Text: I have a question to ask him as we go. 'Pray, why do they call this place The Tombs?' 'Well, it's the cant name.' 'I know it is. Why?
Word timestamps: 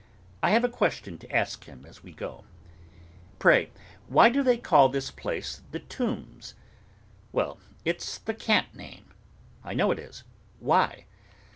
I 0.41 0.49
have 0.49 0.63
a 0.63 0.67
question 0.67 1.19
to 1.19 1.31
ask 1.31 1.65
him 1.65 1.85
as 1.85 2.01
we 2.01 2.11
go. 2.11 2.43
'Pray, 3.37 3.69
why 4.07 4.29
do 4.29 4.41
they 4.41 4.57
call 4.57 4.89
this 4.89 5.11
place 5.11 5.61
The 5.69 5.77
Tombs?' 5.79 6.55
'Well, 7.31 7.59
it's 7.85 8.17
the 8.17 8.33
cant 8.33 8.73
name.' 8.73 9.13
'I 9.63 9.73
know 9.75 9.91
it 9.91 9.99
is. 9.99 10.23
Why? 10.57 11.05